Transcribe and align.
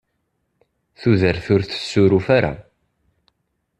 Tudert 0.99 1.45
ur 1.53 1.61
tessuruf 1.63 2.27
ara. 2.37 2.53